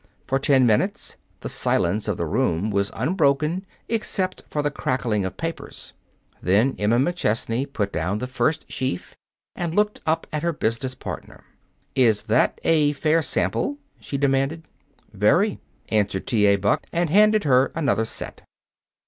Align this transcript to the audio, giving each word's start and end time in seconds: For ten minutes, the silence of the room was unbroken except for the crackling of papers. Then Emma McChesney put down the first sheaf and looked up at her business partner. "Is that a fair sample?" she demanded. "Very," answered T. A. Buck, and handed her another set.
For 0.25 0.39
ten 0.39 0.65
minutes, 0.65 1.15
the 1.41 1.47
silence 1.47 2.07
of 2.07 2.17
the 2.17 2.25
room 2.25 2.71
was 2.71 2.89
unbroken 2.95 3.67
except 3.87 4.41
for 4.49 4.63
the 4.63 4.71
crackling 4.71 5.23
of 5.25 5.37
papers. 5.37 5.93
Then 6.41 6.75
Emma 6.79 6.97
McChesney 6.97 7.71
put 7.71 7.93
down 7.93 8.17
the 8.17 8.25
first 8.25 8.65
sheaf 8.67 9.15
and 9.55 9.75
looked 9.75 10.01
up 10.07 10.25
at 10.33 10.41
her 10.41 10.53
business 10.53 10.95
partner. 10.95 11.43
"Is 11.93 12.23
that 12.23 12.59
a 12.63 12.93
fair 12.93 13.21
sample?" 13.21 13.77
she 13.99 14.17
demanded. 14.17 14.63
"Very," 15.13 15.59
answered 15.89 16.25
T. 16.25 16.47
A. 16.47 16.55
Buck, 16.55 16.87
and 16.91 17.11
handed 17.11 17.43
her 17.43 17.71
another 17.75 18.05
set. 18.05 18.41